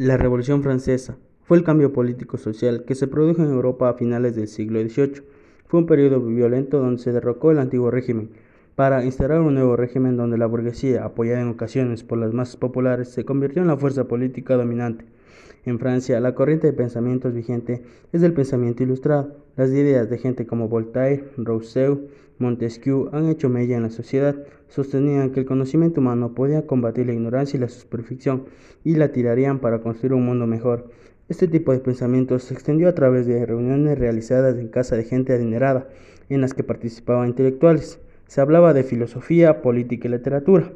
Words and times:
La 0.00 0.16
Revolución 0.16 0.62
Francesa 0.62 1.18
fue 1.42 1.58
el 1.58 1.62
cambio 1.62 1.92
político-social 1.92 2.84
que 2.86 2.94
se 2.94 3.06
produjo 3.06 3.42
en 3.42 3.50
Europa 3.50 3.90
a 3.90 3.92
finales 3.92 4.34
del 4.34 4.48
siglo 4.48 4.80
XVIII. 4.80 5.20
Fue 5.66 5.78
un 5.78 5.84
periodo 5.84 6.22
violento 6.22 6.78
donde 6.78 7.02
se 7.02 7.12
derrocó 7.12 7.50
el 7.50 7.58
antiguo 7.58 7.90
régimen 7.90 8.30
para 8.76 9.04
instaurar 9.04 9.42
un 9.42 9.56
nuevo 9.56 9.76
régimen 9.76 10.16
donde 10.16 10.38
la 10.38 10.46
burguesía, 10.46 11.04
apoyada 11.04 11.42
en 11.42 11.48
ocasiones 11.48 12.02
por 12.02 12.16
las 12.16 12.32
masas 12.32 12.56
populares, 12.56 13.10
se 13.10 13.26
convirtió 13.26 13.60
en 13.60 13.68
la 13.68 13.76
fuerza 13.76 14.08
política 14.08 14.56
dominante. 14.56 15.04
En 15.64 15.78
Francia, 15.78 16.20
la 16.20 16.34
corriente 16.34 16.66
de 16.66 16.72
pensamientos 16.72 17.34
vigente 17.34 17.82
es 18.12 18.22
el 18.22 18.32
pensamiento 18.32 18.82
ilustrado. 18.82 19.36
Las 19.56 19.70
ideas 19.70 20.08
de 20.08 20.18
gente 20.18 20.46
como 20.46 20.68
Voltaire, 20.68 21.24
Rousseau, 21.36 22.08
Montesquieu 22.38 23.10
han 23.12 23.28
hecho 23.28 23.50
mella 23.50 23.76
en 23.76 23.82
la 23.82 23.90
sociedad. 23.90 24.34
Sostenían 24.68 25.30
que 25.30 25.40
el 25.40 25.46
conocimiento 25.46 26.00
humano 26.00 26.34
podía 26.34 26.66
combatir 26.66 27.06
la 27.06 27.12
ignorancia 27.12 27.58
y 27.58 27.60
la 27.60 27.68
superficción 27.68 28.44
y 28.84 28.94
la 28.94 29.12
tirarían 29.12 29.58
para 29.58 29.80
construir 29.80 30.14
un 30.14 30.24
mundo 30.24 30.46
mejor. 30.46 30.90
Este 31.28 31.46
tipo 31.46 31.72
de 31.72 31.80
pensamiento 31.80 32.38
se 32.38 32.54
extendió 32.54 32.88
a 32.88 32.94
través 32.94 33.26
de 33.26 33.44
reuniones 33.44 33.98
realizadas 33.98 34.56
en 34.56 34.68
casa 34.68 34.96
de 34.96 35.04
gente 35.04 35.34
adinerada, 35.34 35.88
en 36.28 36.40
las 36.40 36.54
que 36.54 36.64
participaban 36.64 37.28
intelectuales. 37.28 38.00
Se 38.26 38.40
hablaba 38.40 38.72
de 38.72 38.84
filosofía, 38.84 39.60
política 39.60 40.08
y 40.08 40.12
literatura. 40.12 40.72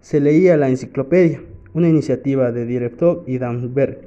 Se 0.00 0.20
leía 0.20 0.56
la 0.56 0.70
enciclopedia, 0.70 1.42
una 1.74 1.88
iniciativa 1.88 2.52
de 2.52 2.66
Director 2.66 3.24
y 3.26 3.38
D'Alembert, 3.38 4.04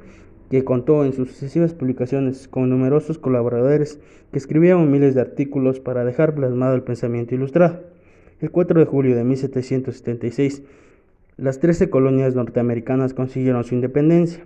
que 0.49 0.63
contó 0.63 1.03
en 1.03 1.13
sus 1.13 1.29
sucesivas 1.29 1.73
publicaciones 1.73 2.47
con 2.47 2.69
numerosos 2.69 3.17
colaboradores 3.17 3.99
que 4.31 4.37
escribieron 4.37 4.91
miles 4.91 5.15
de 5.15 5.21
artículos 5.21 5.79
para 5.79 6.05
dejar 6.05 6.35
plasmado 6.35 6.75
el 6.75 6.83
pensamiento 6.83 7.33
ilustrado. 7.33 7.81
El 8.39 8.51
4 8.51 8.79
de 8.79 8.85
julio 8.85 9.15
de 9.15 9.23
1776, 9.23 10.63
las 11.37 11.59
13 11.59 11.89
colonias 11.89 12.35
norteamericanas 12.35 13.13
consiguieron 13.13 13.63
su 13.63 13.73
independencia. 13.73 14.45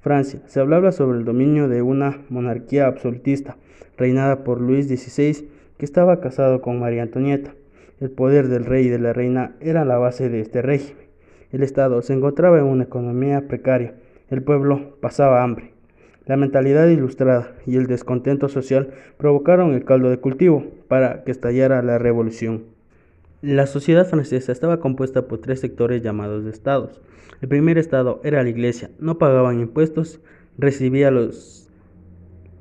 Francia, 0.00 0.40
se 0.46 0.60
hablaba 0.60 0.92
sobre 0.92 1.18
el 1.18 1.24
dominio 1.24 1.68
de 1.68 1.82
una 1.82 2.22
monarquía 2.28 2.86
absolutista, 2.86 3.56
reinada 3.96 4.44
por 4.44 4.60
Luis 4.60 4.86
XVI, 4.86 5.48
que 5.78 5.84
estaba 5.84 6.20
casado 6.20 6.60
con 6.60 6.78
María 6.78 7.02
Antonieta. 7.02 7.54
El 8.00 8.10
poder 8.10 8.48
del 8.48 8.64
rey 8.64 8.86
y 8.86 8.90
de 8.90 8.98
la 8.98 9.12
reina 9.12 9.56
era 9.60 9.84
la 9.84 9.98
base 9.98 10.28
de 10.28 10.40
este 10.40 10.62
régimen. 10.62 11.09
El 11.52 11.62
Estado 11.62 12.02
se 12.02 12.12
encontraba 12.12 12.58
en 12.58 12.64
una 12.64 12.84
economía 12.84 13.48
precaria. 13.48 13.94
El 14.28 14.42
pueblo 14.42 14.96
pasaba 15.00 15.42
hambre. 15.42 15.72
La 16.26 16.36
mentalidad 16.36 16.86
ilustrada 16.88 17.56
y 17.66 17.76
el 17.76 17.86
descontento 17.86 18.48
social 18.48 18.90
provocaron 19.16 19.74
el 19.74 19.84
caldo 19.84 20.10
de 20.10 20.18
cultivo 20.18 20.64
para 20.88 21.24
que 21.24 21.32
estallara 21.32 21.82
la 21.82 21.98
revolución. 21.98 22.64
La 23.42 23.66
sociedad 23.66 24.06
francesa 24.06 24.52
estaba 24.52 24.80
compuesta 24.80 25.26
por 25.26 25.38
tres 25.38 25.60
sectores 25.60 26.02
llamados 26.02 26.44
estados. 26.46 27.00
El 27.40 27.48
primer 27.48 27.78
estado 27.78 28.20
era 28.22 28.42
la 28.42 28.50
iglesia, 28.50 28.90
no 28.98 29.18
pagaban 29.18 29.60
impuestos, 29.60 30.20
recibía 30.58 31.10
los 31.10 31.68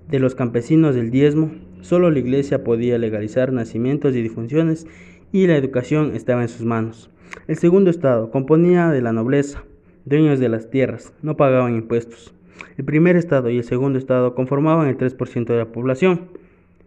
de 0.08 0.20
los 0.20 0.34
campesinos 0.34 0.96
del 0.96 1.12
diezmo, 1.12 1.52
Solo 1.82 2.12
la 2.12 2.20
iglesia 2.20 2.64
podía 2.64 2.98
legalizar 2.98 3.54
nacimientos 3.54 4.16
y 4.16 4.22
difunciones 4.22 4.86
y 5.32 5.48
la 5.48 5.56
educación 5.56 6.16
estaba 6.16 6.42
en 6.42 6.50
sus 6.50 6.66
manos. 6.66 7.10
El 7.48 7.58
segundo 7.58 7.90
estado 7.90 8.32
componía 8.32 8.90
de 8.90 9.02
la 9.02 9.14
nobleza, 9.14 9.64
dueños 10.06 10.40
de 10.40 10.50
las 10.50 10.70
tierras, 10.70 11.14
no 11.22 11.38
pagaban 11.38 11.76
impuestos. 11.76 12.34
El 12.78 12.86
primer 12.86 13.16
estado 13.16 13.50
y 13.50 13.58
el 13.58 13.64
segundo 13.64 14.00
estado 14.00 14.36
conformaban 14.36 14.88
el 14.88 14.98
3% 14.98 15.46
de 15.46 15.58
la 15.58 15.72
población. 15.72 16.30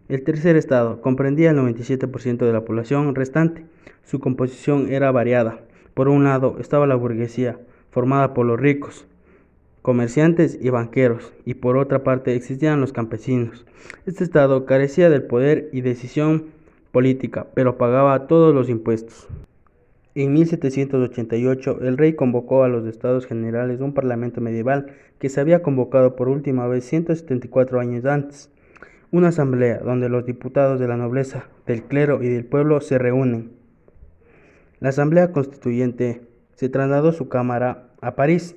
El 0.09 0.25
tercer 0.25 0.57
estado 0.57 1.01
comprendía 1.01 1.51
el 1.51 1.57
97% 1.57 2.39
de 2.39 2.53
la 2.53 2.65
población 2.65 3.15
restante. 3.15 3.65
Su 4.05 4.21
composición 4.21 4.93
era 4.93 5.11
variada. 5.13 5.61
Por 5.95 6.09
un 6.09 6.25
lado 6.25 6.57
estaba 6.59 6.87
la 6.87 6.95
burguesía, 6.95 7.59
formada 7.91 8.35
por 8.35 8.47
los 8.47 8.59
ricos, 8.59 9.07
comerciantes 9.83 10.59
y 10.61 10.71
banqueros, 10.71 11.33
y 11.45 11.55
por 11.55 11.77
otra 11.77 12.03
parte 12.03 12.35
existían 12.35 12.81
los 12.81 12.93
campesinos. 12.93 13.67
Este 14.07 14.25
Estado 14.25 14.65
carecía 14.65 15.11
del 15.11 15.25
poder 15.25 15.69
y 15.73 15.83
decisión 15.83 16.47
política, 16.93 17.47
pero 17.55 17.79
pagaba 17.79 18.27
todos 18.29 18.55
los 18.55 18.69
impuestos. 18.69 19.29
En 20.15 20.33
1788 20.35 21.81
el 21.81 21.97
rey 21.97 22.15
convocó 22.15 22.63
a 22.63 22.69
los 22.69 22.87
Estados 22.87 23.27
Generales 23.27 23.81
un 23.81 23.95
parlamento 23.95 24.41
medieval 24.41 24.95
que 25.19 25.31
se 25.31 25.41
había 25.41 25.63
convocado 25.63 26.17
por 26.17 26.29
última 26.29 26.69
vez 26.69 26.85
174 26.85 27.81
años 27.81 28.05
antes, 28.05 28.51
una 29.11 29.29
asamblea 29.29 29.79
donde 29.79 30.09
los 30.09 30.27
diputados 30.27 30.79
de 30.79 30.89
la 30.89 30.97
nobleza, 30.97 31.49
del 31.67 31.83
clero 31.83 32.23
y 32.23 32.29
del 32.29 32.45
pueblo 32.45 32.81
se 32.81 32.99
reúnen. 32.99 33.53
La 34.81 34.91
asamblea 34.91 35.33
constituyente 35.33 36.23
se 36.55 36.69
trasladó 36.69 37.13
su 37.13 37.29
cámara 37.29 37.89
a 38.01 38.15
París 38.15 38.57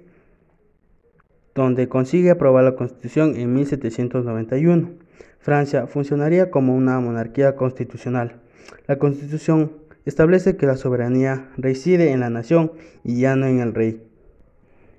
donde 1.56 1.88
consigue 1.88 2.32
aprobar 2.32 2.66
la 2.66 2.76
Constitución 2.76 3.38
en 3.38 3.54
1791. 3.54 5.05
Francia 5.40 5.88
funcionaría 5.88 6.50
como 6.50 6.76
una 6.76 7.00
monarquía 7.00 7.56
constitucional. 7.56 8.42
La 8.88 8.98
Constitución 8.98 9.74
establece 10.06 10.58
que 10.58 10.66
la 10.66 10.76
soberanía 10.78 11.50
reside 11.58 12.12
en 12.12 12.20
la 12.20 12.30
nación 12.30 12.72
y 13.04 13.20
ya 13.20 13.36
no 13.36 13.48
en 13.48 13.60
el 13.60 13.74
rey. 13.74 14.02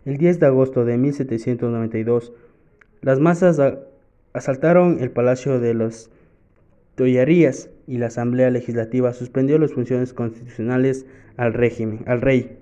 El 0.04 0.18
10 0.18 0.38
de 0.40 0.46
agosto 0.46 0.84
de 0.84 0.98
1792, 0.98 2.32
las 3.02 3.18
masas 3.18 3.60
asaltaron 4.32 4.98
el 5.00 5.10
Palacio 5.10 5.58
de 5.58 5.74
las 5.74 6.10
Tullerías 6.94 7.70
y 7.86 7.98
la 7.98 8.06
Asamblea 8.06 8.50
Legislativa 8.50 9.12
suspendió 9.12 9.58
las 9.58 9.72
funciones 9.72 10.12
constitucionales 10.12 11.06
al 11.36 11.54
régimen, 11.54 12.04
al 12.06 12.20
rey. 12.20 12.58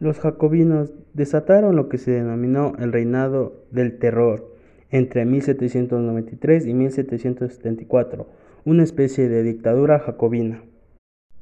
Los 0.00 0.18
jacobinos 0.18 0.92
desataron 1.14 1.76
lo 1.76 1.88
que 1.88 1.98
se 1.98 2.10
denominó 2.10 2.72
el 2.78 2.92
Reinado 2.92 3.64
del 3.70 3.98
Terror 3.98 4.51
entre 4.92 5.24
1793 5.24 6.66
y 6.66 6.74
1774, 6.74 8.28
una 8.64 8.84
especie 8.84 9.28
de 9.28 9.42
dictadura 9.42 9.98
jacobina. 9.98 10.62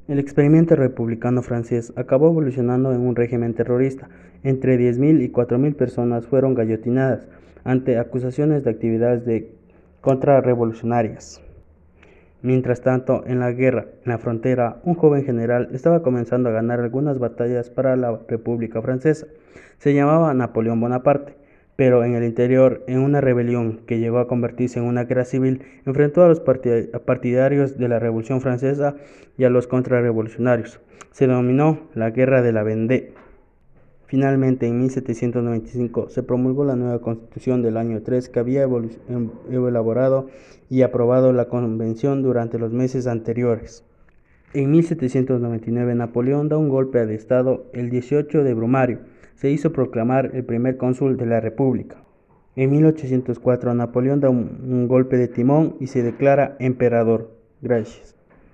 El 0.08 0.18
experimento 0.18 0.74
republicano 0.74 1.42
francés 1.42 1.92
acabó 1.96 2.28
evolucionando 2.30 2.92
en 2.92 3.00
un 3.00 3.14
régimen 3.14 3.54
terrorista. 3.54 4.08
Entre 4.42 4.78
10.000 4.78 5.22
y 5.22 5.30
4.000 5.30 5.74
personas 5.74 6.26
fueron 6.26 6.54
gallotinadas 6.54 7.28
ante 7.62 7.98
acusaciones 7.98 8.64
de 8.64 8.70
actividades 8.70 9.24
de 9.24 9.52
contrarrevolucionarias. 10.00 11.42
Mientras 12.42 12.80
tanto, 12.80 13.24
en 13.26 13.38
la 13.38 13.52
guerra, 13.52 13.86
en 14.04 14.12
la 14.12 14.18
frontera, 14.18 14.80
un 14.84 14.94
joven 14.94 15.24
general 15.24 15.68
estaba 15.72 16.02
comenzando 16.02 16.48
a 16.48 16.52
ganar 16.52 16.80
algunas 16.80 17.18
batallas 17.18 17.68
para 17.68 17.96
la 17.96 18.18
República 18.28 18.80
Francesa. 18.80 19.26
Se 19.78 19.92
llamaba 19.92 20.32
Napoleón 20.32 20.80
Bonaparte, 20.80 21.34
pero 21.80 22.04
en 22.04 22.14
el 22.14 22.24
interior, 22.24 22.84
en 22.88 22.98
una 22.98 23.22
rebelión 23.22 23.80
que 23.86 23.98
llegó 23.98 24.18
a 24.18 24.28
convertirse 24.28 24.78
en 24.78 24.84
una 24.84 25.04
guerra 25.04 25.24
civil, 25.24 25.62
enfrentó 25.86 26.22
a 26.22 26.28
los 26.28 26.38
partidarios 26.38 27.78
de 27.78 27.88
la 27.88 27.98
Revolución 27.98 28.42
Francesa 28.42 28.96
y 29.38 29.44
a 29.44 29.48
los 29.48 29.66
contrarrevolucionarios. 29.66 30.78
Se 31.10 31.26
denominó 31.26 31.88
la 31.94 32.10
Guerra 32.10 32.42
de 32.42 32.52
la 32.52 32.64
Vendée. 32.64 33.14
Finalmente, 34.04 34.66
en 34.66 34.78
1795 34.78 36.10
se 36.10 36.22
promulgó 36.22 36.66
la 36.66 36.76
nueva 36.76 37.00
constitución 37.00 37.62
del 37.62 37.78
año 37.78 38.02
3 38.02 38.28
que 38.28 38.40
había 38.40 38.64
em, 38.64 39.30
elaborado 39.50 40.28
y 40.68 40.82
aprobado 40.82 41.32
la 41.32 41.46
convención 41.46 42.22
durante 42.22 42.58
los 42.58 42.72
meses 42.74 43.06
anteriores. 43.06 43.86
En 44.52 44.70
1799 44.70 45.94
Napoleón 45.94 46.50
da 46.50 46.58
un 46.58 46.68
golpe 46.68 47.06
de 47.06 47.14
Estado 47.14 47.64
el 47.72 47.88
18 47.88 48.44
de 48.44 48.52
Brumario. 48.52 48.98
Se 49.40 49.50
hizo 49.50 49.72
proclamar 49.72 50.32
el 50.34 50.44
primer 50.44 50.76
cónsul 50.76 51.16
de 51.16 51.24
la 51.24 51.40
República. 51.40 51.96
En 52.56 52.72
1804 52.72 53.72
Napoleón 53.72 54.20
da 54.20 54.28
un 54.28 54.86
golpe 54.86 55.16
de 55.16 55.28
timón 55.28 55.76
y 55.80 55.86
se 55.86 56.02
declara 56.02 56.56
emperador. 56.58 57.38
Gracias. 57.62 58.19